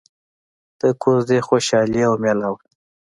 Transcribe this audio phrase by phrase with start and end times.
[0.81, 2.61] د کوژدې خوشحالي او ميله وه.